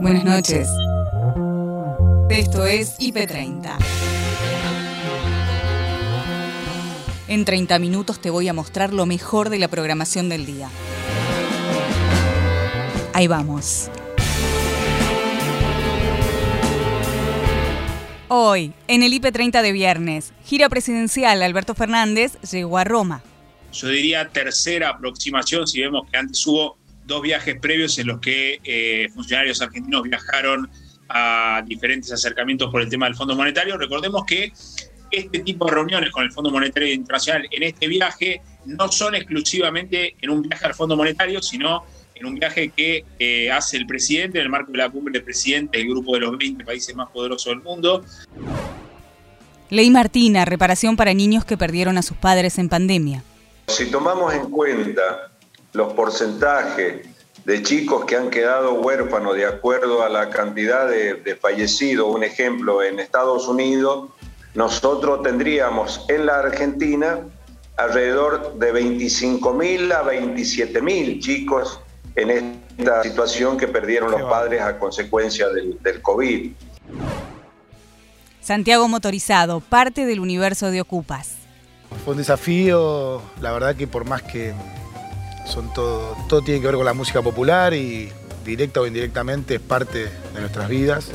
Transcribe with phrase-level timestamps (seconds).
[0.00, 0.68] Buenas noches.
[2.30, 3.76] Esto es IP30.
[7.26, 10.70] En 30 minutos te voy a mostrar lo mejor de la programación del día.
[13.12, 13.90] Ahí vamos.
[18.28, 23.22] Hoy, en el IP30 de viernes, gira presidencial Alberto Fernández llegó a Roma.
[23.72, 26.77] Yo diría tercera aproximación si vemos que antes hubo
[27.08, 30.70] dos viajes previos en los que eh, funcionarios argentinos viajaron
[31.08, 33.78] a diferentes acercamientos por el tema del Fondo Monetario.
[33.78, 34.52] Recordemos que
[35.10, 40.16] este tipo de reuniones con el Fondo Monetario Internacional en este viaje no son exclusivamente
[40.20, 44.38] en un viaje al Fondo Monetario, sino en un viaje que eh, hace el presidente
[44.38, 47.08] en el marco de la cumbre de presidentes del grupo de los 20 países más
[47.08, 48.04] poderosos del mundo.
[49.70, 53.24] Ley Martina, reparación para niños que perdieron a sus padres en pandemia.
[53.66, 55.30] Si tomamos en cuenta
[55.78, 57.06] los porcentajes
[57.44, 62.82] de chicos que han quedado huérfanos de acuerdo a la cantidad de, fallecidos, un ejemplo,
[62.82, 64.10] en Estados Unidos,
[64.54, 67.20] nosotros tendríamos en la Argentina
[67.76, 71.80] alrededor de 25.000 a 27.000 chicos
[72.16, 76.50] en esta situación que perdieron los padres a consecuencia del, del COVID.
[78.40, 81.36] Santiago Motorizado, parte del universo de Ocupas.
[82.04, 84.52] Fue un desafío, la verdad que por más que
[85.48, 88.12] son todo, todo tiene que ver con la música popular y
[88.44, 90.04] directa o indirectamente es parte
[90.34, 91.08] de nuestras vidas.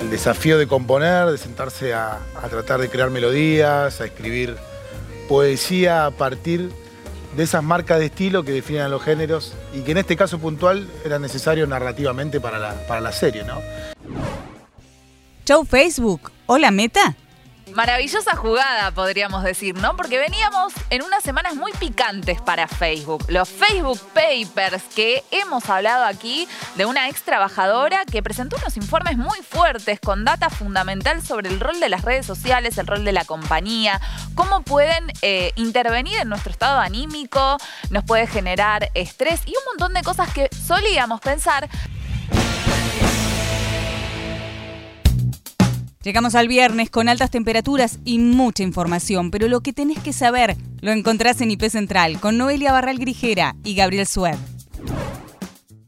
[0.00, 4.56] El desafío de componer, de sentarse a, a tratar de crear melodías, a escribir
[5.28, 6.70] poesía a partir
[7.36, 10.38] de esas marcas de estilo que definen a los géneros y que en este caso
[10.38, 13.60] puntual era necesario narrativamente para la, para la serie, ¿no?
[15.44, 17.16] Chau Facebook, hola Meta.
[17.74, 19.96] Maravillosa jugada, podríamos decir, ¿no?
[19.96, 23.24] Porque veníamos en unas semanas muy picantes para Facebook.
[23.26, 29.18] Los Facebook Papers, que hemos hablado aquí de una ex trabajadora que presentó unos informes
[29.18, 33.10] muy fuertes con data fundamental sobre el rol de las redes sociales, el rol de
[33.10, 34.00] la compañía,
[34.36, 37.56] cómo pueden eh, intervenir en nuestro estado anímico,
[37.90, 41.68] nos puede generar estrés y un montón de cosas que solíamos pensar,
[46.04, 50.54] Llegamos al viernes con altas temperaturas y mucha información, pero lo que tenés que saber
[50.82, 54.36] lo encontrás en IP Central con Noelia Barral Grijera y Gabriel Sued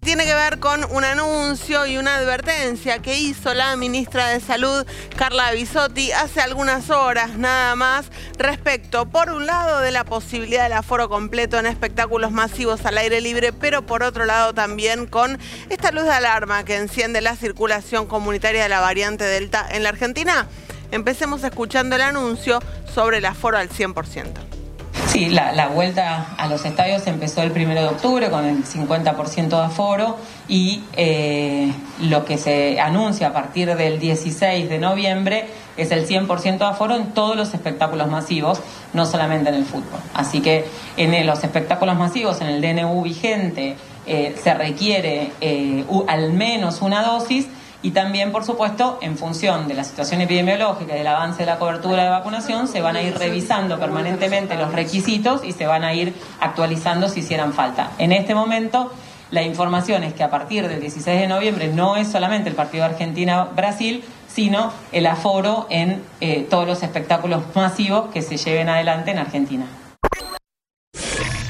[0.06, 4.86] tiene que ver con un anuncio y una advertencia que hizo la ministra de Salud,
[5.16, 8.06] Carla Bisotti, hace algunas horas nada más,
[8.38, 13.20] respecto, por un lado, de la posibilidad del aforo completo en espectáculos masivos al aire
[13.20, 15.40] libre, pero por otro lado también con
[15.70, 19.88] esta luz de alarma que enciende la circulación comunitaria de la variante Delta en la
[19.88, 20.46] Argentina.
[20.92, 22.60] Empecemos escuchando el anuncio
[22.94, 24.65] sobre el aforo al 100%.
[25.08, 29.56] Sí, la, vuelta a los estadios empezó el 1 de octubre con el 50% de
[29.56, 30.16] aforo
[30.48, 31.72] y eh,
[32.02, 35.46] lo que se anuncia a partir del 16 de noviembre
[35.76, 38.60] es el 100% de aforo en todos los espectáculos masivos,
[38.92, 40.00] no solamente en el fútbol.
[40.12, 40.66] Así que
[40.96, 47.02] en los espectáculos masivos, en el DNU vigente, eh, se requiere eh, al menos una
[47.02, 47.46] dosis
[47.86, 51.56] y también, por supuesto, en función de la situación epidemiológica y del avance de la
[51.56, 55.94] cobertura de vacunación, se van a ir revisando permanentemente los requisitos y se van a
[55.94, 57.92] ir actualizando si hicieran falta.
[57.98, 58.90] En este momento,
[59.30, 62.84] la información es que a partir del 16 de noviembre no es solamente el partido
[62.84, 69.18] Argentina-Brasil, sino el aforo en eh, todos los espectáculos masivos que se lleven adelante en
[69.20, 69.66] Argentina.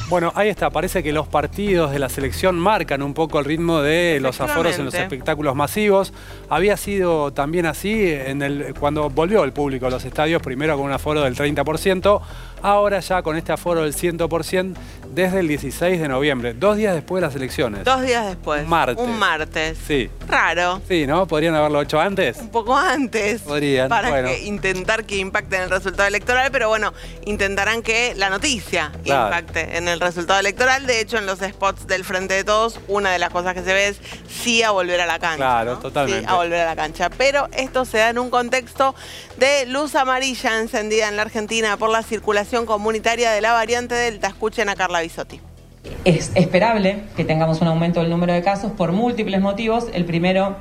[0.08, 3.82] Bueno, ahí está, parece que los partidos de la selección marcan un poco el ritmo
[3.82, 6.12] de los aforos en los espectáculos masivos.
[6.48, 10.86] Había sido también así en el, cuando volvió el público a los estadios, primero con
[10.86, 12.20] un aforo del 30%,
[12.66, 14.74] ahora ya con este aforo del 100%
[15.12, 17.84] desde el 16 de noviembre, dos días después de las elecciones.
[17.84, 18.64] Dos días después.
[18.64, 18.98] Un martes.
[18.98, 19.78] Un martes.
[19.86, 20.10] Sí.
[20.28, 20.82] Raro.
[20.88, 21.26] Sí, ¿no?
[21.26, 22.38] ¿Podrían haberlo hecho antes?
[22.38, 23.42] Un poco antes.
[23.42, 23.88] Podrían.
[23.88, 26.92] Para intentar que impacte en el resultado electoral, pero bueno,
[27.24, 30.86] intentarán que la noticia impacte en el resultado electoral.
[30.86, 33.72] De hecho, en los spots del Frente de Todos, una de las cosas que se
[33.72, 35.36] ve es sí a volver a la cancha.
[35.36, 36.26] Claro, totalmente.
[36.26, 37.10] Sí, a volver a la cancha.
[37.10, 38.94] Pero esto se da en un contexto
[39.36, 44.28] de luz amarilla encendida en la Argentina por la circulación comunitaria de la variante Delta.
[44.28, 45.40] Escuchen a Carla Bisotti.
[46.04, 49.88] Es esperable que tengamos un aumento del número de casos por múltiples motivos.
[49.92, 50.56] El primero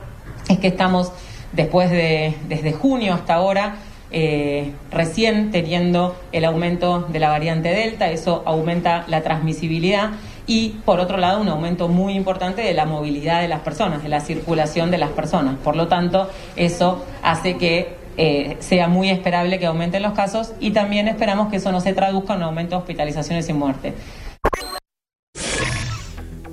[0.50, 1.12] es que estamos
[1.54, 3.78] después de, desde junio hasta ahora,
[4.12, 10.12] eh, recién teniendo el aumento de la variante Delta, eso aumenta la transmisibilidad
[10.48, 14.10] y por otro lado un aumento muy importante de la movilidad de las personas, de
[14.10, 15.56] la circulación de las personas.
[15.64, 20.72] Por lo tanto, eso hace que eh, sea muy esperable que aumenten los casos y
[20.72, 23.94] también esperamos que eso no se traduzca en un aumento de hospitalizaciones y muerte.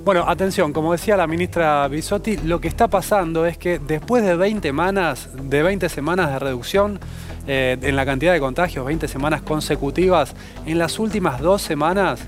[0.03, 4.35] Bueno, atención, como decía la ministra Bisotti, lo que está pasando es que después de
[4.35, 6.99] 20 semanas de, 20 semanas de reducción
[7.47, 10.35] eh, en la cantidad de contagios, 20 semanas consecutivas,
[10.65, 12.19] en las últimas dos semanas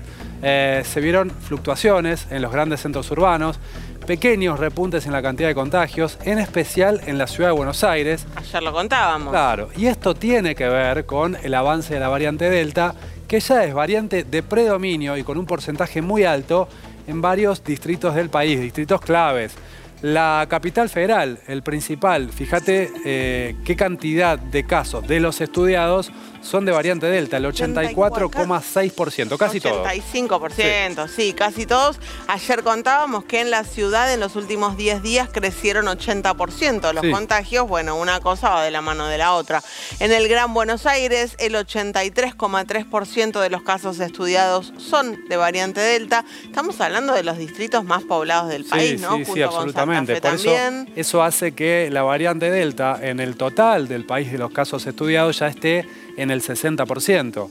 [0.42, 3.60] eh, se vieron fluctuaciones en los grandes centros urbanos,
[4.06, 8.24] pequeños repuntes en la cantidad de contagios, en especial en la ciudad de Buenos Aires.
[8.36, 9.30] Ayer lo contábamos.
[9.30, 12.94] Claro, y esto tiene que ver con el avance de la variante Delta,
[13.26, 16.68] que ya es variante de predominio y con un porcentaje muy alto
[17.08, 19.54] en varios distritos del país, distritos claves.
[20.02, 26.12] La capital federal, el principal, fíjate eh, qué cantidad de casos de los estudiados
[26.46, 29.86] son de variante Delta, el 84,6%, casi todos.
[29.86, 31.32] 85%, sí.
[31.32, 31.98] casi todos.
[32.28, 37.68] Ayer contábamos que en la ciudad en los últimos 10 días crecieron 80% los contagios.
[37.68, 39.62] Bueno, una cosa va de la mano de la otra.
[39.98, 46.24] En el Gran Buenos Aires, el 83,3% de los casos estudiados son de variante Delta.
[46.44, 49.16] Estamos hablando de los distritos más poblados del país, ¿no?
[49.16, 50.20] Sí, sí, absolutamente.
[50.20, 50.50] Por eso,
[50.94, 55.40] eso hace que la variante Delta en el total del país de los casos estudiados
[55.40, 57.50] ya esté en el 60%.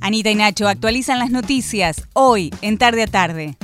[0.00, 3.56] Anita y Nacho actualizan las noticias hoy en tarde a tarde.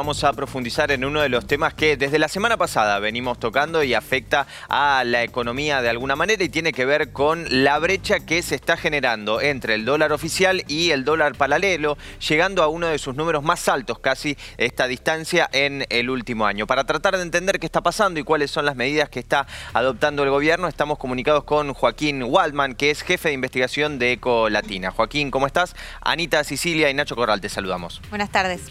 [0.00, 3.82] Vamos a profundizar en uno de los temas que desde la semana pasada venimos tocando
[3.82, 8.20] y afecta a la economía de alguna manera y tiene que ver con la brecha
[8.20, 12.86] que se está generando entre el dólar oficial y el dólar paralelo, llegando a uno
[12.86, 16.66] de sus números más altos casi esta distancia en el último año.
[16.66, 20.22] Para tratar de entender qué está pasando y cuáles son las medidas que está adoptando
[20.22, 24.92] el gobierno, estamos comunicados con Joaquín Waldman, que es jefe de investigación de Eco Latina.
[24.92, 25.76] Joaquín, ¿cómo estás?
[26.00, 28.00] Anita, Sicilia y Nacho Corral, te saludamos.
[28.08, 28.62] Buenas tardes.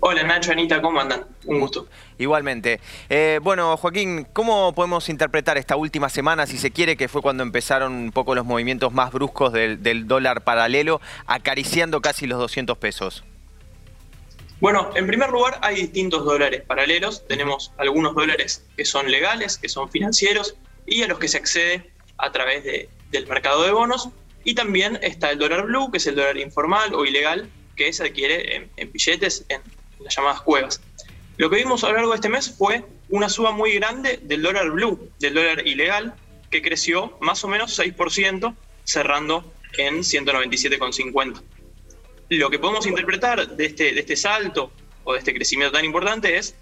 [0.00, 1.26] Hola Nacho, Anita, ¿cómo andan?
[1.44, 1.88] Un gusto.
[2.18, 2.80] Igualmente.
[3.08, 7.42] Eh, bueno, Joaquín, ¿cómo podemos interpretar esta última semana, si se quiere, que fue cuando
[7.42, 13.24] empezaron un poco los movimientos más bruscos del, dólar paralelo, acariciando casi los 200 pesos?
[14.60, 17.26] Bueno, en primer lugar hay distintos dólares paralelos.
[17.26, 20.54] Tenemos algunos dólares que son legales, que son financieros,
[20.86, 24.10] y a los que se accede a través del mercado de bonos.
[24.44, 28.04] Y también está el dólar blue, que es el dólar informal o ilegal, que se
[28.04, 29.60] adquiere en, en billetes, en
[30.00, 30.80] las llamadas cuevas.
[31.36, 34.42] Lo que vimos a lo largo de este mes fue una suba muy grande del
[34.42, 36.14] dólar blue, del dólar ilegal,
[36.50, 38.54] que creció más o menos 6%,
[38.84, 41.42] cerrando en 197,50.
[42.30, 44.72] Lo que podemos interpretar de este, de este salto
[45.04, 46.56] o de este crecimiento tan importante es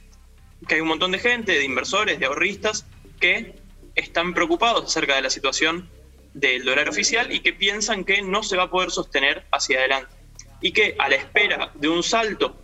[0.66, 2.86] que hay un montón de gente, de inversores, de ahorristas,
[3.20, 3.54] que
[3.94, 5.88] están preocupados acerca de la situación
[6.34, 10.14] del dólar oficial y que piensan que no se va a poder sostener hacia adelante.
[10.60, 12.56] Y que a la espera de un salto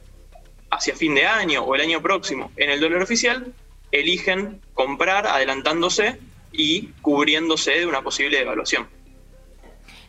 [0.72, 3.52] hacia fin de año o el año próximo en el dólar oficial,
[3.92, 6.18] eligen comprar adelantándose
[6.50, 8.88] y cubriéndose de una posible devaluación.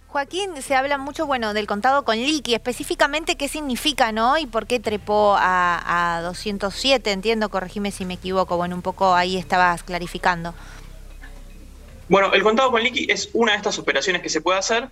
[0.07, 4.37] Joaquín, se habla mucho, bueno, del contado con liqui, específicamente qué significa, ¿no?
[4.37, 9.37] Y por qué trepó a, 207, entiendo, corregime si me equivoco, bueno, un poco ahí
[9.37, 10.53] estabas clarificando.
[12.09, 14.87] Bueno, el contado con liqui es una de estas operaciones que se puede hacer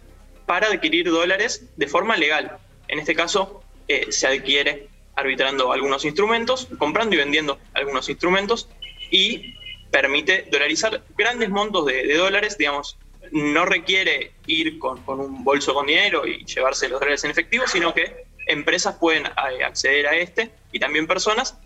[0.47, 2.57] para adquirir dólares de forma legal.
[2.87, 8.69] En este caso, eh, se adquiere arbitrando algunos instrumentos, comprando y vendiendo algunos instrumentos
[9.09, 9.55] y
[9.91, 12.97] permite dolarizar grandes montos de, dólares, digamos,
[13.31, 17.93] no requiere ir con, un bolso con dinero y llevarse los dólares en efectivo, sino
[17.93, 21.57] que empresas pueden eh, acceder a este y también personas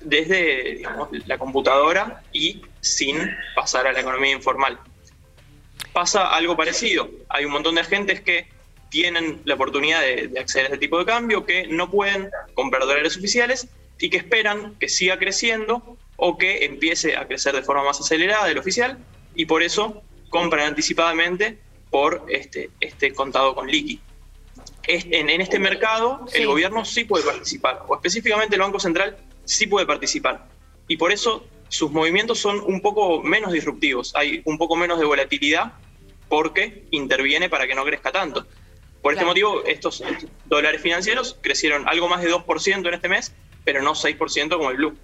[0.00, 0.82] desde
[1.26, 3.18] la computadora y sin
[3.54, 4.78] pasar a la economía informal.
[5.92, 7.10] Pasa algo parecido.
[7.28, 8.46] Hay un montón de agentes que
[8.90, 13.16] tienen la oportunidad de, acceder a este tipo de cambio, que no pueden comprar dólares
[13.16, 13.68] oficiales
[13.98, 18.46] y que esperan que siga creciendo o que empiece a crecer de forma más acelerada
[18.46, 18.98] del oficial
[19.34, 21.58] y por eso compran anticipadamente
[21.90, 24.00] por este, este contado con liqui.
[24.86, 29.66] En, en este mercado el gobierno sí puede participar, o específicamente el Banco Central sí
[29.66, 30.48] puede participar.
[30.88, 35.04] Y por eso sus movimientos son un poco menos disruptivos, hay un poco menos de
[35.04, 35.74] volatilidad
[36.28, 38.46] porque interviene para que no crezca tanto.
[39.02, 40.02] Por este motivo, estos
[40.46, 43.32] dólares financieros crecieron algo más de 2% en este mes,
[43.64, 44.98] pero no 6% como el Blue.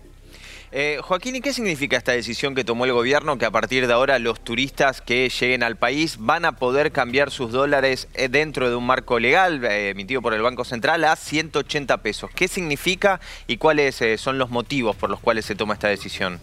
[0.73, 3.93] Eh, Joaquín, ¿y qué significa esta decisión que tomó el gobierno que a partir de
[3.93, 8.69] ahora los turistas que lleguen al país van a poder cambiar sus dólares eh, dentro
[8.69, 12.31] de un marco legal eh, emitido por el Banco Central a 180 pesos?
[12.35, 16.41] ¿Qué significa y cuáles son los motivos por los cuales se toma esta decisión?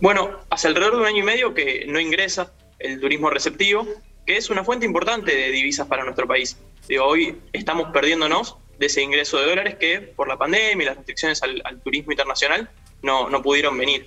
[0.00, 3.86] Bueno, hace alrededor de un año y medio que no ingresa el turismo receptivo
[4.30, 6.56] que es una fuente importante de divisas para nuestro país.
[7.02, 11.42] hoy estamos perdiéndonos de ese ingreso de dólares que por la pandemia y las restricciones
[11.42, 12.70] al, turismo internacional
[13.02, 14.06] no, no, pudieron venir.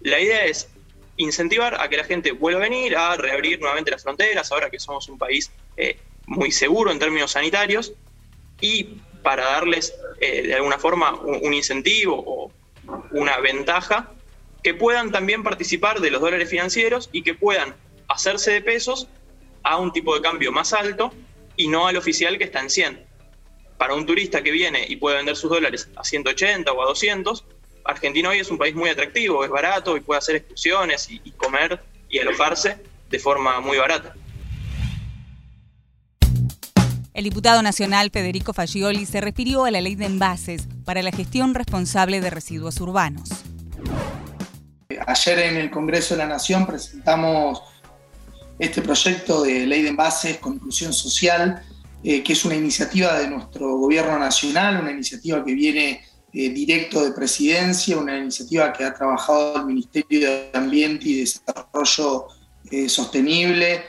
[0.00, 0.68] La idea es
[1.16, 4.80] incentivar a que la gente vuelva a venir, a reabrir nuevamente las fronteras, ahora que
[4.80, 7.92] somos un país eh, muy seguro en términos sanitarios
[8.60, 12.50] y para darles eh, de alguna forma un, incentivo o
[13.12, 14.10] una ventaja,
[14.64, 17.76] que puedan también participar de los dólares financieros y que puedan
[18.08, 19.06] hacerse de pesos
[19.62, 21.12] a un tipo de cambio más alto
[21.56, 23.04] y no al oficial que está en 100.
[23.78, 27.44] Para un turista que viene y puede vender sus dólares a 180 o a 200,
[27.84, 31.32] Argentina hoy es un país muy atractivo, es barato y puede hacer excursiones y, y
[31.32, 32.76] comer y alojarse
[33.10, 34.14] de forma muy barata.
[37.14, 41.54] El diputado nacional Federico Fagioli se refirió a la ley de envases para la gestión
[41.54, 43.28] responsable de residuos urbanos.
[45.06, 47.62] Ayer en el Congreso de la Nación presentamos
[48.62, 51.60] este proyecto de ley de envases con inclusión social,
[52.04, 56.00] eh, que es una iniciativa de nuestro gobierno nacional, una iniciativa que viene
[56.32, 62.28] eh, directo de presidencia, una iniciativa que ha trabajado el Ministerio de Ambiente y Desarrollo
[62.70, 63.82] eh, Sostenible,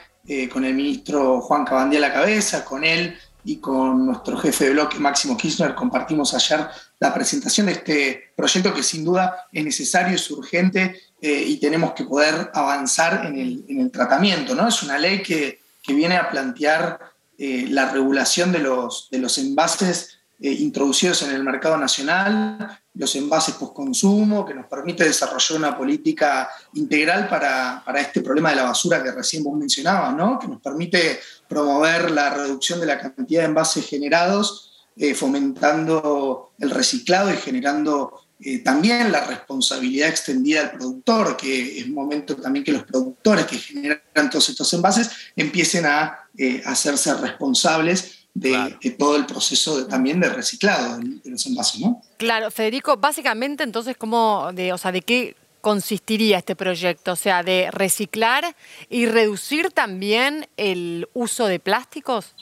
[0.50, 3.14] con el ministro Juan Cabandía a la cabeza, con él
[3.44, 5.74] y con nuestro jefe de bloque Máximo Kirchner.
[5.74, 6.66] Compartimos ayer
[6.98, 11.94] la presentación de este proyecto que sin duda es necesario, es urgente eh, y tenemos
[11.94, 13.38] que poder avanzar en
[13.80, 14.54] el, tratamiento.
[14.54, 14.68] ¿no?
[14.68, 16.98] Es una ley que, viene a plantear
[17.38, 23.54] eh, la regulación de los, de los envases introducidos en el mercado nacional, los envases
[23.54, 29.12] post-consumo, que nos permite desarrollar una política integral para, este problema de la basura que
[29.12, 30.38] recién vos mencionabas, ¿no?
[30.38, 36.70] que nos permite promover la reducción de la cantidad de envases generados, eh, fomentando el
[36.70, 42.72] reciclado y generando eh, también la responsabilidad extendida al productor, que es momento también que
[42.72, 49.26] los productores que generan todos estos envases empiecen a eh, hacerse responsables de, todo el
[49.26, 52.02] proceso también de reciclado de, los envases, ¿no?
[52.16, 57.12] Claro, Federico, básicamente entonces, ¿cómo, de, o sea, de qué consistiría este proyecto?
[57.12, 58.54] O sea, de reciclar
[58.90, 62.34] y reducir también el uso de plásticos.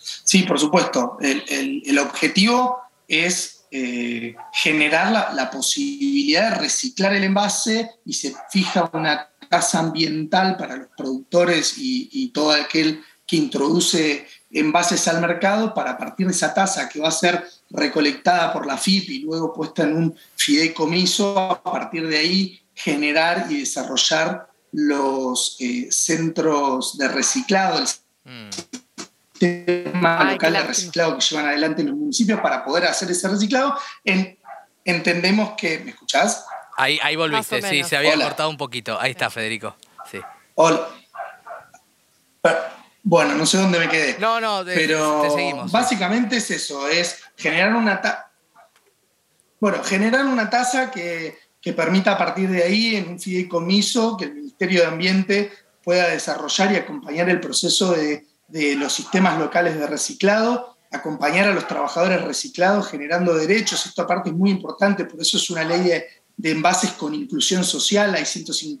[0.00, 1.18] Sí, por supuesto.
[1.20, 9.28] El, objetivo es eh, generar la, posibilidad de reciclar el envase y se fija una
[9.48, 16.26] tasa ambiental para los productores y, todo aquel que introduce envases al mercado para partir
[16.26, 19.96] de esa tasa que va a ser recolectada por la FIP y luego puesta en
[19.96, 27.86] un fideicomiso, a partir de ahí generar y desarrollar los eh, centros de reciclado, el
[29.40, 33.76] sistema local de reciclado que llevan adelante los municipios para poder hacer ese reciclado.
[34.84, 36.44] entendemos que, ¿me escuchás?
[36.76, 39.00] Ahí, ahí volviste, sí, se había cortado un poquito.
[39.00, 39.76] Ahí está, Federico.
[40.10, 40.20] Sí.
[40.54, 40.88] Hola.
[43.02, 44.18] Bueno, no sé dónde me quedé.
[44.18, 45.26] No, no, pero
[45.70, 48.30] básicamente es eso, es generar una tasa.
[49.58, 51.38] Bueno, generar una tasa que,
[51.76, 56.72] permita a partir de ahí, en un fideicomiso, que el Ministerio de Ambiente pueda desarrollar
[56.72, 62.88] y acompañar el proceso de, los sistemas locales de reciclado, acompañar a los trabajadores reciclados
[62.88, 63.86] generando derechos.
[63.86, 67.64] Esto aparte es muy importante, por eso es una ley de, de envases con inclusión
[67.64, 68.14] social.
[68.14, 68.24] Hay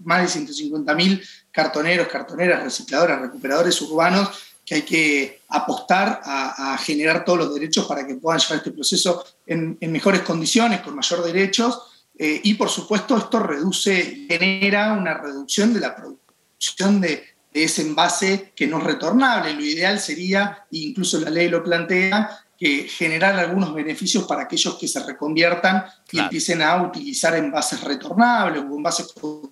[0.04, 4.30] más de 150.000 cartoneros, cartoneras, recicladoras, recuperadores urbanos
[4.64, 9.24] que hay que apostar a, generar todos los derechos para que puedan llevar este proceso
[9.44, 12.06] en, mejores condiciones, con mayor derechos.
[12.16, 18.52] Eh, y por supuesto esto reduce, genera una reducción de la producción de, ese envase
[18.54, 19.52] que no es retornable.
[19.54, 24.76] Lo ideal sería, e incluso la ley lo plantea, que generar algunos beneficios para aquellos
[24.76, 29.50] que se reconviertan y empiecen a utilizar envases retornables o envases como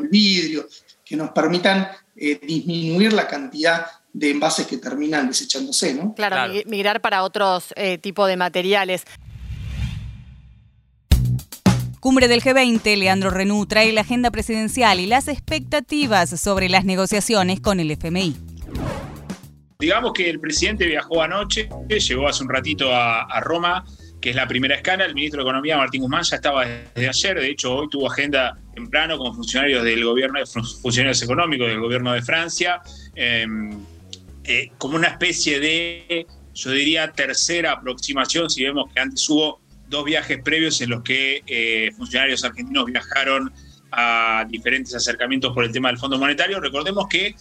[0.00, 0.66] el vidrio,
[1.04, 6.14] que nos permitan eh, disminuir la cantidad de envases que terminan desechándose, ¿no?
[6.14, 9.04] Claro, migrar para otros eh, tipos de materiales.
[12.00, 17.60] Cumbre del G20, Leandro Renú trae la agenda presidencial y las expectativas sobre las negociaciones
[17.60, 18.36] con el FMI.
[19.78, 23.84] Digamos que el presidente viajó anoche, llegó hace un ratito a Roma
[24.20, 25.04] que es la primera escala.
[25.04, 27.40] El ministro de Economía, Martín Guzmán, ya estaba desde ayer.
[27.40, 30.40] De hecho, hoy tuvo agenda temprano con funcionarios del gobierno,
[30.82, 32.80] funcionarios económicos del gobierno de Francia,
[33.14, 33.70] em,
[34.44, 40.04] eh, como una especie de, yo diría, tercera aproximación, si vemos que antes hubo dos
[40.04, 43.52] viajes previos en los que eh, funcionarios argentinos viajaron
[43.90, 46.60] a diferentes acercamientos por el tema del Fondo Monetario.
[46.60, 47.34] Recordemos que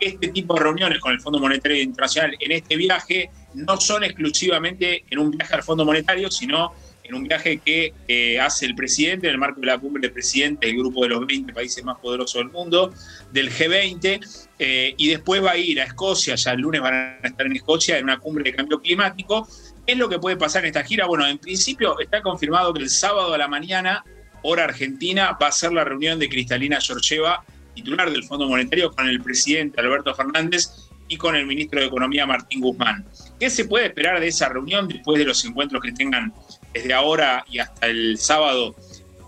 [0.00, 5.04] este tipo de reuniones con el Fondo Monetario Internacional en este viaje no son exclusivamente
[5.08, 6.72] en un viaje al Fondo Monetario, sino
[7.04, 10.10] en un viaje que eh, hace el presidente en el marco de la cumbre de
[10.10, 12.92] presidentes del grupo de los 20 países más poderosos del mundo,
[13.30, 17.28] del G20, eh, y después va a ir a Escocia, ya el lunes van a
[17.28, 19.46] estar en Escocia en una cumbre de cambio climático.
[19.86, 21.06] ¿Qué es lo que puede pasar en esta gira?
[21.06, 24.02] Bueno, en principio está confirmado que el sábado a la mañana,
[24.42, 29.06] hora argentina, va a ser la reunión de Cristalina Georgieva, titular del Fondo Monetario, con
[29.06, 30.70] el presidente Alberto Fernández
[31.06, 33.04] y con el ministro de Economía Martín Guzmán.
[33.38, 36.32] ¿Qué se puede esperar de esa reunión después de los encuentros que tengan
[36.72, 38.74] desde ahora y hasta el sábado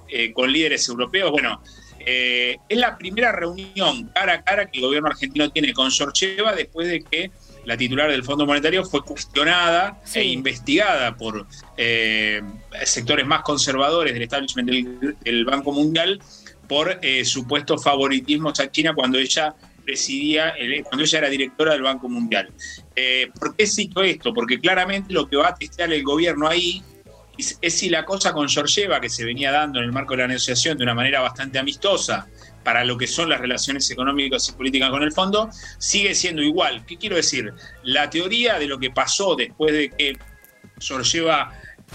[0.08, 1.32] eh, con líderes europeos?
[1.32, 1.62] Bueno,
[1.98, 6.54] eh, es la primera reunión cara a cara que el gobierno argentino tiene con Sorcheva
[6.54, 7.30] después de que
[7.66, 11.46] la titular del Fondo Monetario fue cuestionada e investigada por
[11.76, 12.40] eh,
[12.84, 14.70] sectores más conservadores del establishment
[15.22, 16.20] del, Banco Mundial
[16.66, 19.54] por supuestos favoritismos a China cuando ella
[19.84, 20.52] presidía,
[20.84, 22.48] cuando ella era directora del Banco Mundial.
[23.38, 24.34] ¿Por qué cito esto?
[24.34, 26.82] Porque claramente lo que va a testear el gobierno ahí
[27.38, 30.28] es si la cosa con Georgieva, que se venía dando en el marco de la
[30.28, 32.26] negociación de una manera bastante amistosa
[32.66, 36.84] para lo que son las relaciones económicas y políticas con el fondo, sigue siendo igual.
[36.84, 37.54] ¿Qué quiero decir?
[37.84, 40.18] La teoría de lo que pasó después de que
[40.80, 41.52] Georgieva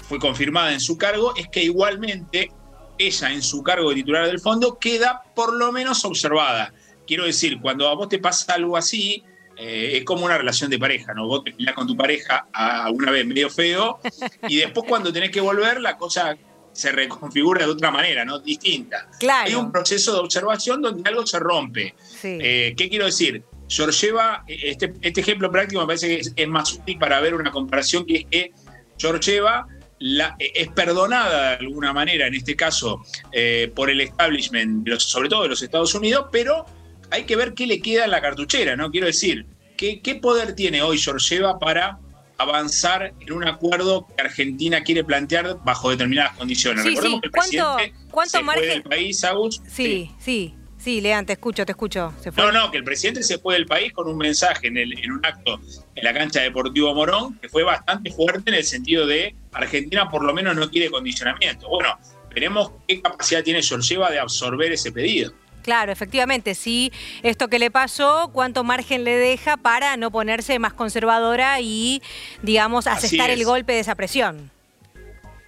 [0.08, 2.50] fue confirmada en su cargo es que igualmente
[2.96, 6.72] ella en su cargo de titular del fondo queda por lo menos observada.
[7.06, 9.22] Quiero decir, cuando a vos te pasa algo así,
[9.58, 11.26] eh, es como una relación de pareja, ¿no?
[11.26, 14.00] Vos te con tu pareja a una vez medio feo
[14.48, 16.34] y después cuando tenés que volver la cosa
[16.72, 18.38] se reconfigura de otra manera, ¿no?
[18.38, 19.08] Distinta.
[19.18, 19.48] Claro.
[19.48, 21.94] Hay un proceso de observación donde algo se rompe.
[22.22, 23.42] Eh, ¿Qué quiero decir?
[23.68, 28.04] Georgieva, este, este ejemplo práctico me parece que es, más útil para ver una comparación
[28.04, 28.52] que es que
[28.98, 29.66] Georgieva
[29.98, 35.44] la, es perdonada de alguna manera, en este caso, eh, por el establishment, sobre todo
[35.44, 36.66] de los Estados Unidos, pero
[37.10, 38.90] hay que ver qué le queda en la cartuchera, ¿no?
[38.90, 41.98] Quiero decir, ¿qué, qué poder tiene hoy Georgieva para
[42.42, 46.84] avanzar en un acuerdo que Argentina quiere plantear bajo determinadas condiciones?
[46.84, 48.68] Recordemos que el presidente ¿Cuánto, se margen?
[48.68, 49.62] del país, Agus.
[49.66, 50.54] Sí, sí.
[50.78, 51.00] sí.
[51.00, 52.12] Lean, te escucho, te escucho.
[52.36, 55.12] No, no, que el presidente se fue del país con un mensaje en, el, en
[55.12, 55.60] un acto
[55.94, 60.24] en la cancha Deportivo Morón que fue bastante fuerte en el sentido de Argentina por
[60.24, 61.68] lo menos no quiere condicionamiento.
[61.68, 61.98] Bueno,
[62.34, 65.32] veremos qué capacidad tiene Georgieva de absorber ese pedido.
[65.62, 66.92] Claro, efectivamente, sí,
[67.22, 72.02] esto que le pasó, cuánto margen le deja para no ponerse más conservadora y,
[72.42, 74.50] digamos, asestar el golpe de esa presión.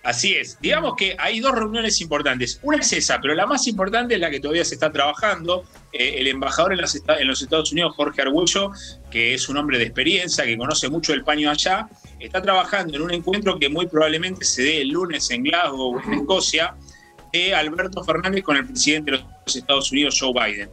[0.05, 0.59] Así es.
[0.61, 2.61] Digamos que hay dos reuniones importantes.
[2.63, 5.65] Una es esa, pero la más importante es la que todavía se está trabajando.
[5.93, 8.71] Eh, el embajador en, en, los Estados Unidos, Jorge Arguello,
[9.11, 11.89] que es un hombre de experiencia, que conoce mucho el paño allá,
[12.21, 16.13] está trabajando en un encuentro que muy probablemente se dé el lunes en Glasgow, en
[16.13, 16.77] Escocia,
[17.35, 20.71] de Alberto Fernández con el presidente de los Estados Unidos, Joe Biden.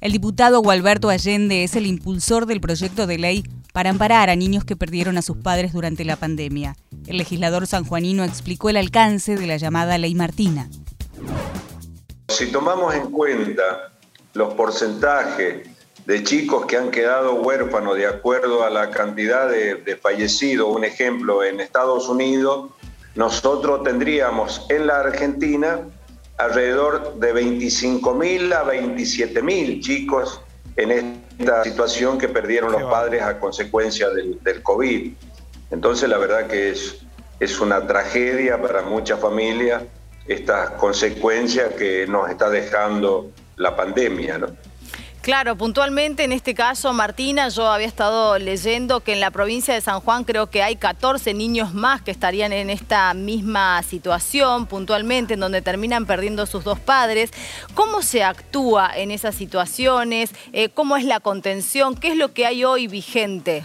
[0.00, 4.64] El diputado Gualberto Allende es el impulsor del proyecto de ley para amparar a niños
[4.64, 6.76] que perdieron a sus padres durante la pandemia.
[7.06, 10.68] El legislador sanjuanino explicó el alcance de la llamada Ley Martina.
[12.28, 13.92] Si tomamos en cuenta
[14.32, 15.68] los porcentajes
[16.06, 20.84] de chicos que han quedado huérfanos de acuerdo a la cantidad de, de fallecidos, un
[20.84, 22.70] ejemplo en Estados Unidos,
[23.14, 25.80] nosotros tendríamos en la Argentina
[26.38, 30.40] alrededor de 25.000 a 27.000 chicos
[30.76, 35.12] en esta situación que perdieron los padres a consecuencia del, COVID.
[35.70, 36.98] Entonces la verdad que es,
[37.40, 39.82] es una tragedia para muchas familias
[40.26, 44.38] estas consecuencias que nos está dejando la pandemia.
[44.38, 44.46] ¿no?
[45.22, 49.80] Claro, puntualmente en este caso, Martina, yo había estado leyendo que en la provincia de
[49.80, 55.34] San Juan creo que hay 14 niños más que estarían en esta misma situación, puntualmente,
[55.34, 57.30] en donde terminan perdiendo sus dos padres.
[57.74, 60.32] ¿Cómo se actúa en esas situaciones?
[60.52, 61.94] Eh, ¿Cómo es la contención?
[61.94, 63.64] ¿Qué es lo que hay hoy vigente?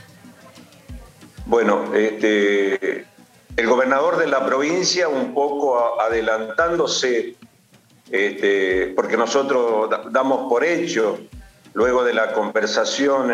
[1.47, 3.07] Bueno, este,
[3.55, 7.35] el gobernador de la provincia, un poco adelantándose,
[8.11, 11.17] este, porque nosotros damos por hecho
[11.73, 13.31] luego de la conversación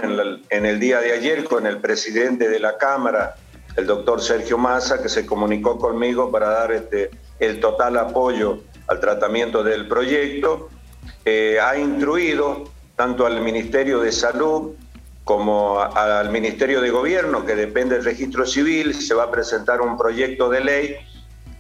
[0.49, 3.35] en, el día de ayer con el presidente de la Cámara,
[3.75, 8.99] el doctor Sergio Massa, que se comunicó conmigo para dar este, el total apoyo al
[8.99, 10.69] tratamiento del proyecto,
[11.25, 12.65] eh, ha instruido
[12.95, 14.73] tanto al Ministerio de Salud
[15.23, 19.97] como al Ministerio de Gobierno, que depende del registro civil, se va a presentar un
[19.97, 20.95] proyecto de ley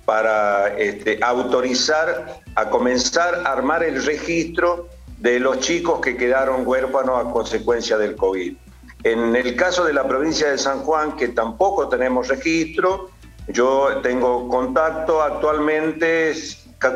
[0.05, 4.89] para este, autorizar a comenzar a armar el registro
[5.23, 8.57] de los chicos que quedaron huérfanos a consecuencia del COVID.
[9.05, 13.09] En el caso de la provincia de San Juan, que tampoco tenemos registro,
[13.47, 16.33] yo tengo contacto actualmente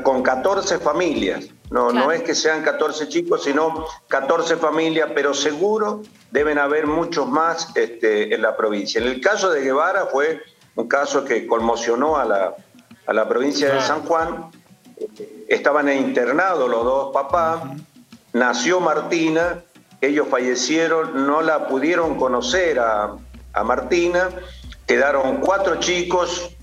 [0.04, 1.48] con 14 familias.
[1.72, 7.30] No, no es que sean 14 chicos, sino 14 familias, pero seguro deben haber muchos
[7.30, 9.00] más este, en la provincia.
[9.00, 10.42] En el caso de Guevara fue
[10.76, 12.56] un caso que conmocionó a la,
[13.06, 14.52] a la provincia de San Juan.
[15.48, 17.62] Estaban internados los dos papás,
[18.34, 19.64] nació Martina,
[20.02, 23.16] ellos fallecieron, no la pudieron conocer a,
[23.64, 24.30] Martina,
[24.86, 26.56] quedaron cuatro chicos,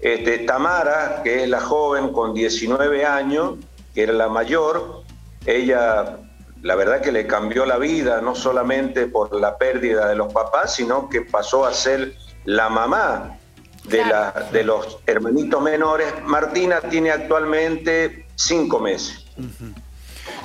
[0.00, 3.54] este, Tamara, que es la joven con 19 años,
[3.94, 5.02] que era la mayor,
[5.46, 6.18] ella
[6.62, 10.74] la verdad que le cambió la vida, no solamente por la pérdida de los papás,
[10.74, 13.38] sino que pasó a ser la mamá
[13.84, 16.06] de, la, de los hermanitos menores.
[16.24, 19.26] Martina tiene actualmente cinco meses.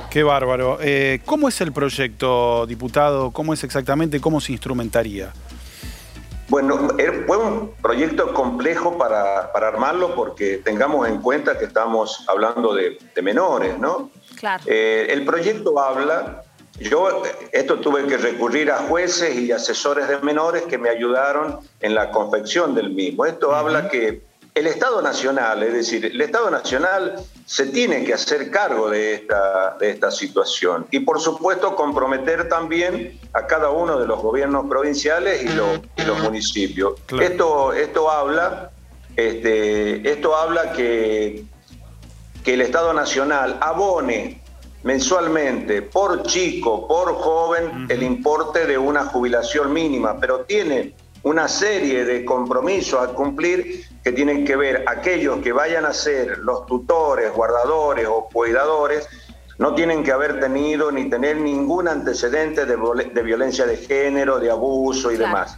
[0.10, 0.78] Qué bárbaro.
[0.82, 3.32] Eh, ¿Cómo es el proyecto, diputado?
[3.32, 4.20] ¿Cómo es exactamente?
[4.20, 5.34] ¿Cómo se instrumentaría?
[6.50, 6.88] Bueno,
[7.26, 13.78] fue un proyecto complejo para, armarlo porque tengamos en cuenta que estamos hablando de, menores,
[13.78, 14.10] ¿no?
[14.40, 14.64] Claro.
[14.66, 16.44] Eh, el proyecto habla,
[16.80, 21.96] yo esto tuve que recurrir a jueces y asesores de menores que me ayudaron en
[21.96, 23.26] la confección del mismo.
[23.26, 24.22] Esto habla que
[24.58, 27.16] el Estado Nacional, es decir, el Estado Nacional
[27.46, 33.20] se tiene que hacer cargo de esta, de esta situación y por supuesto comprometer también
[33.34, 36.94] a cada uno de los gobiernos provinciales y los, los municipios.
[37.22, 38.72] Esto, esto habla,
[39.16, 41.46] este, esto habla que,
[42.44, 44.42] que el Estado Nacional abone
[44.82, 50.96] mensualmente por chico, por joven, el importe de una jubilación mínima, pero tiene
[51.28, 56.38] una serie de compromisos a cumplir que tienen que ver aquellos que vayan a ser
[56.38, 59.08] los tutores, guardadores o cuidadores,
[59.58, 65.12] no tienen que haber tenido ni tener ningún antecedente de, violencia de género, de abuso
[65.12, 65.58] y demás.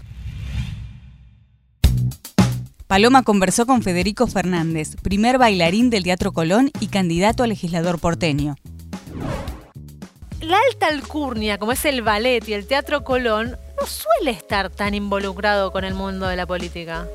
[2.87, 8.55] Paloma conversó con Federico Fernández, primer bailarín del Teatro Colón y candidato a legislador porteño.
[10.41, 14.93] La alta alcurnia, como es el ballet y el Teatro Colón, no suele estar tan
[14.93, 17.07] involucrado con el mundo de la política.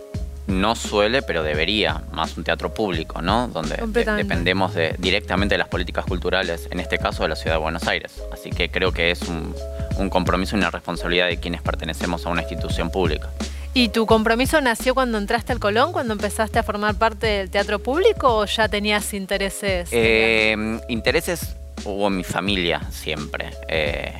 [0.46, 3.48] No suele, pero debería, más un teatro público, ¿no?
[3.48, 3.76] Donde
[4.16, 7.86] dependemos de, directamente de las políticas culturales, en este caso de la ciudad de Buenos
[7.86, 8.22] Aires.
[8.30, 9.54] Así que creo que es un,
[9.96, 13.30] un compromiso y una responsabilidad de quienes pertenecemos a una institución pública.
[13.72, 17.78] ¿Y tu compromiso nació cuando entraste al Colón, cuando empezaste a formar parte del teatro
[17.78, 19.88] público o ya tenías intereses?
[19.92, 23.50] Eh, intereses hubo en mi familia siempre.
[23.68, 24.12] Eh,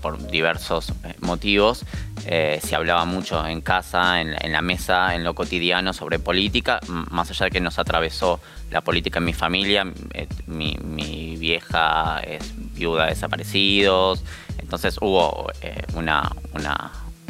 [0.00, 1.84] por, diversos eh, motivos.
[2.26, 7.30] Eh, se hablaba mucho en casa, en, la mesa, en lo cotidiano sobre política, más
[7.30, 8.40] allá de que nos atravesó
[8.70, 9.86] la política en mi familia.
[10.14, 14.22] Eh, mi, vieja es viuda de desaparecidos,
[14.58, 15.50] entonces hubo
[15.94, 16.30] una,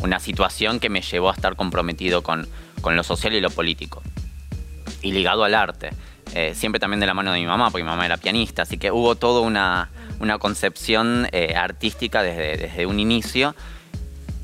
[0.03, 2.47] una, situación que me llevó a estar comprometido con,
[2.83, 4.03] con lo social y lo político,
[5.01, 5.93] y ligado al arte.
[6.55, 8.91] Siempre también de la mano de mi mamá, porque mi mamá era pianista, así que
[8.91, 9.91] hubo toda una,
[10.23, 13.55] una concepción eh, artística desde, desde, un inicio.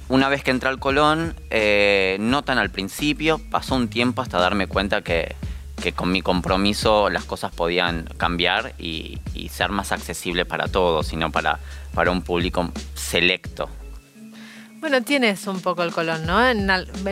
[0.08, 4.38] Una vez que entré al Colón, eh, no tan al principio, pasó un tiempo hasta
[4.38, 5.36] darme cuenta que,
[5.94, 11.58] con mi compromiso las cosas podían cambiar y, ser más accesible para todos, sino para,
[11.94, 13.68] para un público selecto.
[14.80, 16.46] Bueno, tienes un poco el Colón, ¿no?
[16.46, 16.68] En,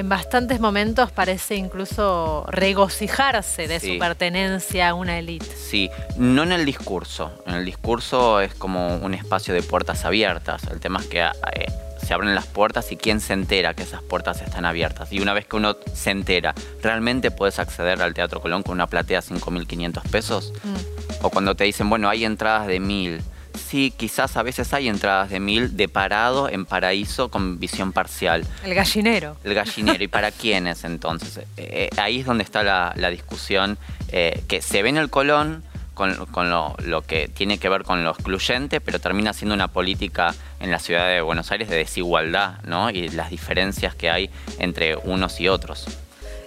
[0.08, 5.46] bastantes momentos parece incluso regocijarse de su pertenencia a una élite.
[5.46, 7.32] Sí, no en el discurso.
[7.44, 10.62] En el discurso es como un espacio de puertas abiertas.
[10.70, 11.66] El tema es que eh,
[12.00, 15.12] se abren las puertas y quién se entera que esas puertas están abiertas.
[15.12, 18.86] Y una vez que uno se entera, ¿realmente puedes acceder al Teatro Colón con una
[18.86, 20.52] platea 5.500 pesos?
[20.62, 21.24] Mm.
[21.24, 23.20] O cuando te dicen, bueno, hay entradas de 1.000
[23.56, 28.46] sí, quizás a veces hay entradas de mil de parado en paraíso con visión parcial.
[28.64, 29.36] El gallinero.
[29.44, 30.02] El gallinero.
[30.02, 31.38] ¿Y para quiénes entonces?
[31.38, 33.78] Eh, eh, ahí es donde está la, discusión
[34.12, 35.62] eh, que se ve en el Colón
[35.94, 36.14] con,
[36.50, 40.78] lo, que tiene que ver con lo excluyente, pero termina siendo una política en la
[40.78, 42.90] ciudad de Buenos Aires de desigualdad, ¿no?
[42.90, 45.86] Y las diferencias que hay entre unos y otros.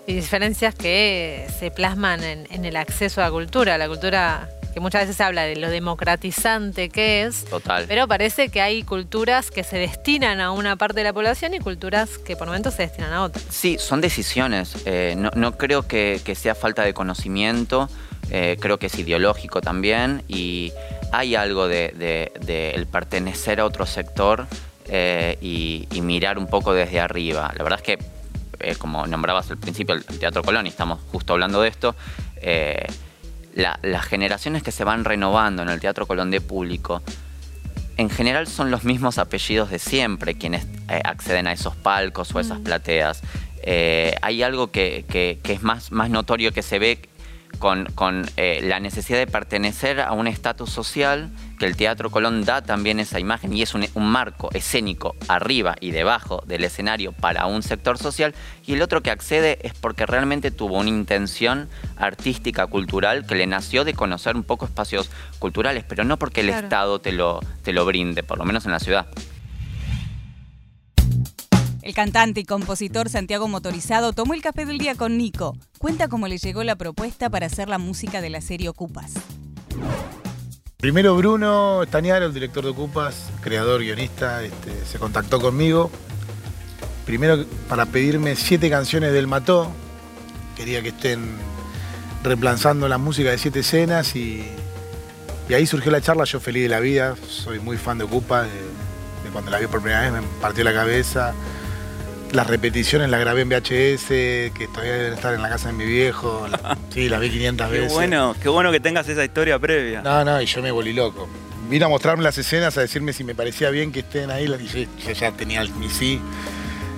[0.06, 3.78] Y diferencias que se plasman en, en el acceso a la cultura.
[3.78, 7.46] La cultura que muchas veces se habla de lo democratizante que es.
[7.46, 7.86] Total.
[7.88, 11.60] Pero parece que hay culturas que se destinan a una parte de la población y
[11.60, 13.42] culturas que por momentos se destinan a otra.
[13.50, 14.76] Sí, son decisiones.
[14.86, 17.90] Eh, no, creo que, sea falta de conocimiento,
[18.30, 20.72] eh, creo que es ideológico también y
[21.12, 22.32] hay algo de,
[22.76, 24.48] el pertenecer a otro sector
[24.86, 27.54] eh, y, mirar un poco desde arriba.
[27.58, 31.62] La verdad es que, como nombrabas al principio, el Teatro Colón, y estamos justo hablando
[31.62, 31.96] de esto,
[33.54, 37.02] las generaciones que se van renovando en el Teatro Colón de Público,
[37.98, 42.40] en general son los mismos apellidos de siempre quienes eh, acceden a esos palcos o
[42.40, 42.64] esas mm.
[42.64, 43.22] plateas.
[43.62, 45.06] Eh, hay algo que,
[45.44, 47.10] es más, más notorio que se ve
[47.58, 51.30] con, eh, la necesidad de pertenecer a un estatus social
[51.60, 55.92] que el Teatro Colón da también esa imagen y es un, marco escénico arriba y
[55.92, 58.34] debajo del escenario para un sector social
[58.66, 63.46] y el otro que accede es porque realmente tuvo una intención artística, cultural que le
[63.46, 67.74] nació de conocer un poco espacios culturales, pero no porque el Estado te lo, te
[67.74, 69.08] lo brinde, por lo menos en la ciudad.
[71.82, 75.58] El cantante y compositor Santiago Motorizado tomó el café del día con Nico.
[75.78, 79.14] Cuenta cómo le llegó la propuesta para hacer la música de la serie Ocupas.
[80.82, 85.92] Primero Bruno Estañaro, el director de Ocupas, creador, guionista, este, se contactó conmigo.
[87.06, 89.70] Primero para pedirme siete canciones del Mató.
[90.56, 91.36] Quería que estén
[92.24, 94.48] reemplazando la música de siete escenas y,
[95.50, 96.24] ahí surgió la charla.
[96.24, 98.48] Yo feliz de la vida, soy muy fan de Ocupas.
[98.48, 101.34] De, cuando la vi por primera vez me partió la cabeza.
[102.32, 105.86] Las repeticiones las grabé en VHS, que todavía deben estar en la casa de mi
[105.86, 106.46] viejo.
[106.94, 107.88] Sí, las vi 500 veces.
[107.88, 110.02] Qué bueno, qué bueno que tengas esa historia previa.
[110.02, 111.30] No, no, y yo me volví loco.
[111.70, 114.46] Vino a mostrarme las escenas, a decirme si me parecía bien que estén ahí.
[114.46, 116.20] Y yo, ya tenía mi sí,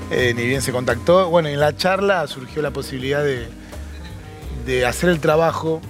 [0.09, 1.29] eh, ni bien se contactó.
[1.29, 3.49] Bueno, en la charla surgió la posibilidad de,
[4.65, 5.81] de hacer el trabajo,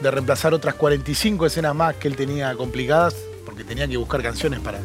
[0.00, 4.58] de reemplazar otras 45 escenas más que él tenía complicadas, porque tenía que buscar canciones
[4.60, 4.80] para,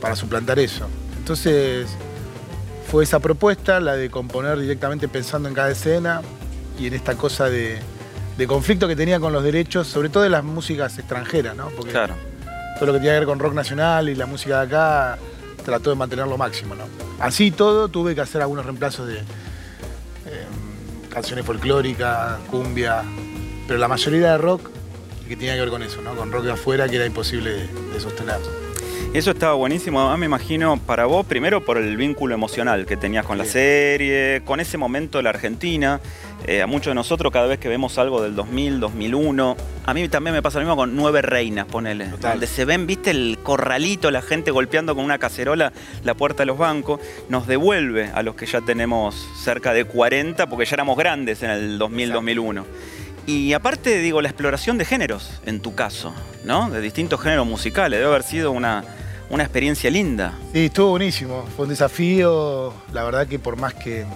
[0.00, 0.88] para suplantar eso.
[1.16, 1.86] Entonces
[2.90, 6.22] fue esa propuesta, la de componer directamente pensando en cada escena
[6.78, 7.78] y en esta cosa de,
[8.46, 11.68] conflicto que tenía con los derechos, sobre todo de las músicas extranjeras, ¿no?
[11.76, 12.14] Porque claro.
[12.76, 15.18] todo lo que tenía que ver con rock nacional y la música de acá
[15.64, 16.84] trató de mantenerlo máximo, ¿no?
[17.20, 23.02] Así todo tuve que hacer algunos reemplazos de em, canciones folclóricas, cumbia,
[23.66, 24.70] pero la mayoría de rock
[25.28, 26.14] que tenía que ver con eso, ¿no?
[26.14, 28.67] Con rock de afuera que era imposible de, de sostener.
[29.14, 30.16] Eso estaba buenísimo.
[30.18, 34.60] me imagino para vos, primero por el vínculo emocional que tenías con la serie, con
[34.60, 35.98] ese momento de la Argentina.
[36.46, 40.08] Eh, a muchos de nosotros, cada vez que vemos algo del 2000, 2001, a mí
[40.08, 42.08] también me pasa lo mismo con Nueve Reinas, ponele.
[42.20, 45.72] Donde se ven, viste, el corralito, la gente golpeando con una cacerola
[46.04, 50.46] la puerta de los bancos, nos devuelve a los que ya tenemos cerca de 40,
[50.48, 52.66] porque ya éramos grandes en el 2000, 2001.
[53.28, 56.14] Y aparte, digo, la exploración de géneros, en tu caso,
[56.44, 56.70] ¿no?
[56.70, 57.98] De distintos géneros musicales.
[57.98, 58.82] Debe haber sido una,
[59.28, 60.32] una experiencia linda.
[60.54, 61.44] Sí, estuvo buenísimo.
[61.54, 62.72] Fue un desafío.
[62.94, 64.06] La verdad que por más que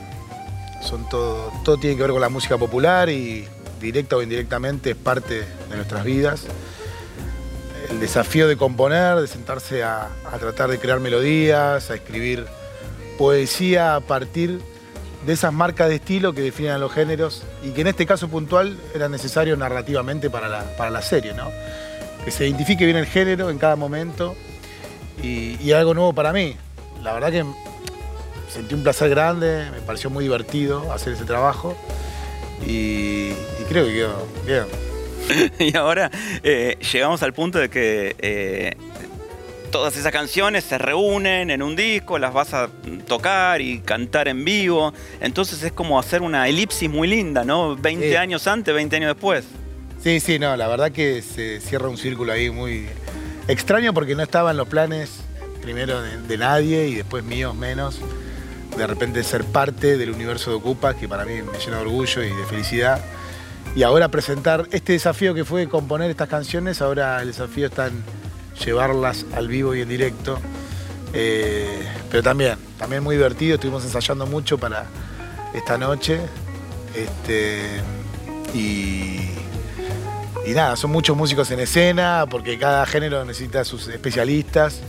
[0.81, 3.47] son todo, todo tiene que ver con la música popular y
[3.83, 6.47] directa o indirectamente es parte de nuestras vidas.
[7.91, 12.47] El desafío de componer, de sentarse a, a tratar de crear melodías, a escribir
[13.19, 14.63] poesía a partir
[15.27, 18.29] de esas marcas de estilo que definen a los géneros y que en este caso
[18.29, 21.51] puntual era necesario narrativamente para la, para la serie, ¿no?
[22.25, 24.35] Que se identifique bien el género en cada momento
[25.23, 26.57] y, algo nuevo para mí.
[27.03, 27.45] La verdad que
[28.49, 31.77] sentí un placer grande, me pareció muy divertido hacer ese trabajo
[32.67, 33.33] y,
[33.69, 34.65] creo que quedó bien.
[35.59, 36.11] y ahora
[36.43, 38.77] eh, llegamos al punto de que eh,
[39.73, 42.69] todas esas canciones se reúnen en un disco, las vas a
[43.09, 44.93] tocar y cantar en vivo.
[45.21, 47.75] Entonces es como hacer una elipsis muy linda, ¿no?
[47.75, 49.45] 20 años antes, 20 años después.
[50.01, 52.87] Sí, sí, no, la verdad que se cierra un círculo ahí muy
[53.49, 55.21] extraño porque no estaba en los planes,
[55.63, 57.99] primero de, nadie y después míos menos.
[58.77, 62.23] De repente ser parte del universo de Ocupas, que para mí me llena de orgullo
[62.23, 63.03] y de felicidad.
[63.75, 68.22] Y ahora presentar este desafío que fue componer estas canciones, ahora el desafío está en
[68.65, 70.39] llevarlas al vivo y en directo.
[71.15, 74.87] Eh, pero también, también muy divertido, estuvimos ensayando mucho para
[75.55, 76.21] esta noche.
[76.95, 77.81] Este,
[78.55, 79.21] y,
[80.55, 84.81] nada, son muchos músicos en escena, porque cada género necesita sus especialistas.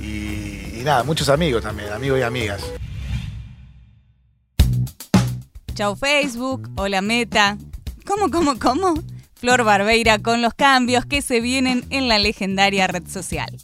[0.00, 2.62] Y, y nada, muchos amigos también, amigos y amigas.
[5.74, 7.58] Chao Facebook, hola Meta.
[8.06, 8.94] ¿Cómo, cómo, cómo?
[9.38, 13.54] Flor Barbeira con los cambios que se vienen en la legendaria red social.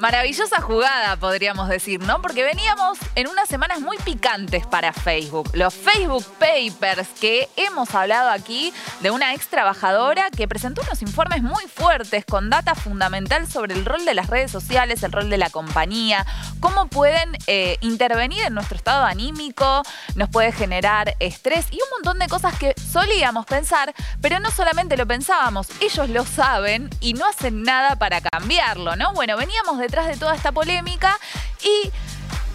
[0.00, 2.22] Maravillosa jugada, podríamos decir, ¿no?
[2.22, 5.50] Porque veníamos en unas semanas muy picantes para Facebook.
[5.52, 11.42] Los Facebook Papers, que hemos hablado aquí de una ex trabajadora que presentó unos informes
[11.42, 15.36] muy fuertes con data fundamental sobre el rol de las redes sociales, el rol de
[15.36, 16.24] la compañía,
[16.60, 19.82] cómo pueden eh, intervenir en nuestro estado anímico,
[20.14, 24.96] nos puede generar estrés y un montón de cosas que solíamos pensar, pero no solamente
[24.96, 29.12] lo pensábamos, ellos lo saben y no hacen nada para cambiarlo, ¿no?
[29.12, 31.18] Bueno, veníamos de detrás de toda esta polémica
[31.64, 31.90] y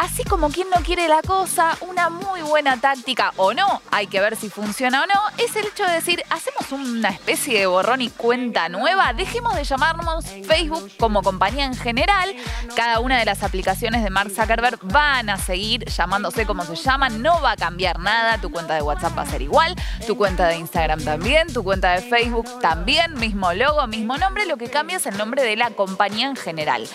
[0.05, 4.21] así como quien no quiere la cosa, una muy buena táctica o no, hay que
[4.21, 8.01] ver si funciona o no, es el hecho de decir, hacemos una especie de borrón
[8.01, 12.35] y cuenta nueva, dejemos de llamarnos Facebook como compañía en general,
[12.75, 17.23] cada una de las aplicaciones de Mark Zuckerberg van a seguir llamándose como se llaman,
[17.23, 20.47] no va a cambiar nada, tu cuenta de WhatsApp va a ser igual, tu cuenta
[20.47, 24.97] de Instagram también, tu cuenta de Facebook también, mismo logo, mismo nombre, lo que cambia
[24.97, 26.87] es el nombre de la compañía en general.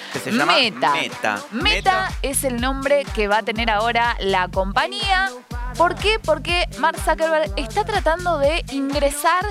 [0.47, 0.93] Meta.
[0.93, 1.43] Meta.
[1.51, 5.31] Meta es el nombre que va a tener ahora la compañía.
[5.77, 6.19] ¿Por qué?
[6.19, 9.45] Porque Mark Zuckerberg está tratando de ingresar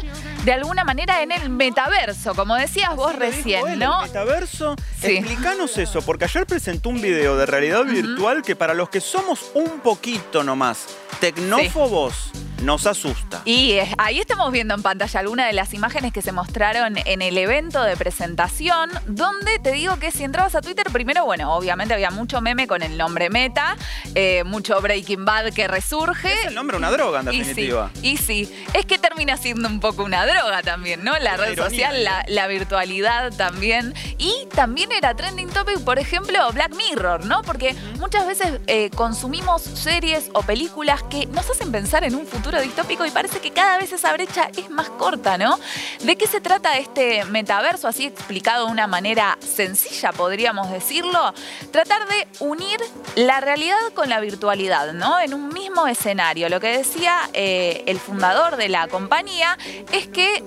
[0.43, 4.01] de alguna manera en el metaverso, como decías vos recién, ¿no?
[4.01, 4.75] ¿El metaverso?
[5.01, 9.51] Explícanos eso, porque ayer presentó un video de realidad virtual que para los que somos
[9.53, 10.88] un poquito nomás
[11.19, 13.41] tecnófobos, nos asusta.
[13.45, 17.37] Y ahí estamos viendo en pantalla algunas de las imágenes que se mostraron en el
[17.37, 22.11] evento de presentación, donde te digo que si entrabas a Twitter, primero, bueno, obviamente había
[22.11, 23.75] mucho meme con el nombre Meta,
[24.15, 26.31] eh, mucho Breaking Bad que resurge.
[26.33, 27.91] Es el nombre una droga, en definitiva.
[28.01, 31.17] Y sí, es que termina siendo un poco una droga también, ¿no?
[31.19, 31.95] La red social,
[32.27, 33.93] la, virtualidad también.
[34.17, 37.43] Y también era trending topic, por ejemplo, Black Mirror, ¿no?
[37.43, 42.48] Porque muchas veces eh, consumimos series o películas que nos hacen pensar en un futuro
[42.57, 45.59] distópico y parece que cada vez esa brecha es más corta, ¿no?
[46.01, 51.33] ¿De qué se trata este metaverso, así explicado de una manera sencilla, podríamos decirlo?
[51.71, 52.79] Tratar de unir
[53.15, 55.19] la realidad con la virtualidad, ¿no?
[55.19, 56.49] En un mismo escenario.
[56.49, 59.57] Lo que decía eh, el fundador de la compañía
[59.91, 60.43] es que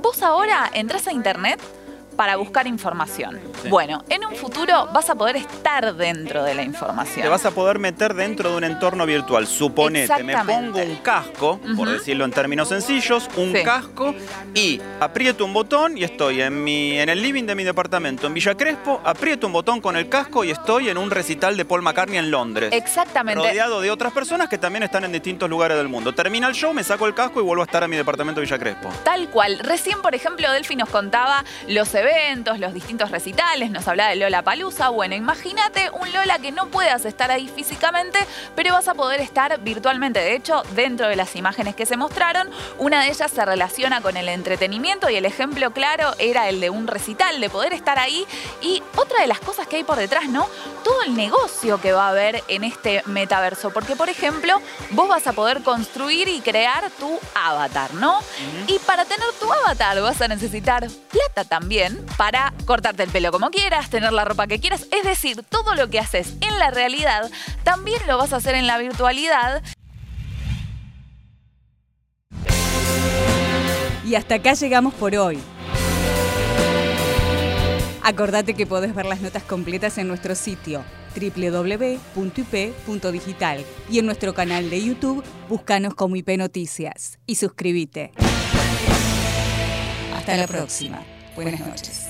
[0.00, 1.60] vos ahora entras a internet
[2.18, 3.38] para buscar información.
[3.70, 7.22] Bueno, en un futuro vas a poder estar dentro de la información.
[7.22, 9.46] Te vas a poder meter dentro de un entorno virtual.
[9.46, 14.16] Suponete, me pongo un casco, por decirlo en términos sencillos, un casco
[14.52, 18.34] y aprieto un botón y estoy en, mi, en el living de mi departamento en
[18.34, 21.82] Villa Crespo, aprieto un botón con el casco y estoy en un recital de Paul
[21.82, 22.70] McCartney en Londres.
[22.72, 23.46] Exactamente.
[23.46, 26.12] Rodeado de otras personas que también están en distintos lugares del mundo.
[26.12, 28.46] Termina el show, me saco el casco y vuelvo a estar en mi departamento de
[28.46, 28.88] Villa Crespo.
[29.04, 29.60] Tal cual.
[29.60, 34.16] Recién, por ejemplo, Delphi nos contaba los eventos eventos, los distintos recitales, nos hablaba de
[34.16, 34.88] Lola Palusa.
[34.88, 38.18] Bueno, imagínate un Lola que no puedas estar ahí físicamente,
[38.54, 40.20] pero vas a poder estar virtualmente.
[40.20, 44.16] De hecho, dentro de las imágenes que se mostraron, una de ellas se relaciona con
[44.16, 48.26] el entretenimiento y el ejemplo claro era el de un recital, de poder estar ahí.
[48.60, 50.48] Y otra de las cosas que hay por detrás, ¿no?
[50.84, 53.70] Todo el negocio que va a haber en este metaverso.
[53.70, 58.20] Porque, por ejemplo, vos vas a poder construir y crear tu avatar, ¿no?
[58.66, 63.50] Y para tener tu avatar vas a necesitar plata también para cortarte el pelo como
[63.50, 64.86] quieras, tener la ropa que quieras.
[64.92, 67.30] Es decir, todo lo que haces en la realidad,
[67.64, 69.62] también lo vas a hacer en la virtualidad.
[74.04, 75.38] Y hasta acá llegamos por hoy.
[78.02, 80.82] Acordate que podés ver las notas completas en nuestro sitio
[81.14, 82.04] www.ip.digital
[83.90, 88.12] y en nuestro canal de YouTube búscanos como IP Noticias y suscríbete.
[90.14, 91.02] Hasta la próxima.
[91.38, 92.08] Buenas noches.